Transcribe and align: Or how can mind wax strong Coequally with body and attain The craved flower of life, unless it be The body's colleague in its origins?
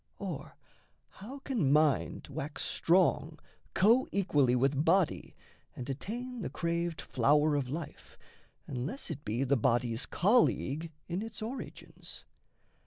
Or 0.17 0.57
how 1.09 1.37
can 1.45 1.71
mind 1.71 2.27
wax 2.31 2.63
strong 2.63 3.37
Coequally 3.75 4.55
with 4.55 4.83
body 4.83 5.35
and 5.75 5.87
attain 5.91 6.41
The 6.41 6.49
craved 6.49 6.99
flower 6.99 7.53
of 7.55 7.69
life, 7.69 8.17
unless 8.65 9.11
it 9.11 9.23
be 9.23 9.43
The 9.43 9.57
body's 9.57 10.07
colleague 10.07 10.91
in 11.07 11.21
its 11.21 11.39
origins? 11.43 12.25